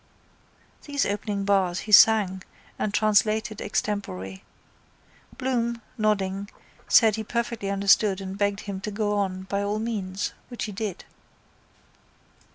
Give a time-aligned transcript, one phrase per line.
[0.85, 2.41] These opening bars he sang
[2.79, 4.39] and translated extempore.
[5.37, 6.49] Bloom, nodding,
[6.87, 10.71] said he perfectly understood and begged him to go on by all means which he
[10.71, 11.05] did.